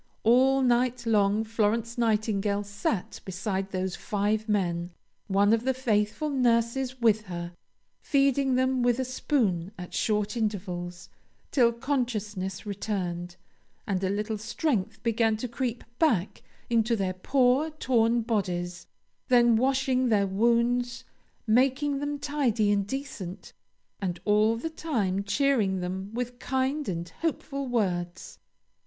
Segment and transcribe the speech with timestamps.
[0.23, 4.89] All night long Florence Nightingale sat beside those five men,
[5.27, 7.51] one of the faithful nurses with her,
[7.99, 11.09] feeding them with a spoon at short intervals
[11.51, 13.35] till consciousness returned,
[13.85, 18.87] and a little strength began to creep back into their poor torn bodies;
[19.27, 21.03] then washing their wounds,
[21.45, 23.53] making them tidy and decent,
[24.01, 28.39] and all the time cheering them with kind and hopeful words.